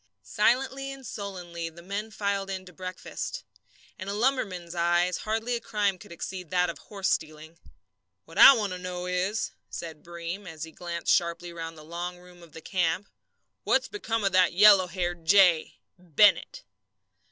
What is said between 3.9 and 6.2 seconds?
In a lumberman's eyes hardly a crime could